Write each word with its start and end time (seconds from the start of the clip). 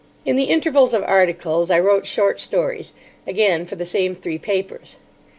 In 0.25 0.35
the 0.35 0.45
intervals 0.45 0.95
of 0.95 1.03
articles 1.03 1.69
I 1.69 1.79
wrote 1.79 2.07
short 2.07 2.39
stories, 2.39 2.91
again 3.27 3.67
for 3.67 3.75
the 3.75 3.85
same 3.85 4.15
three 4.15 4.39
papers. 4.39 4.95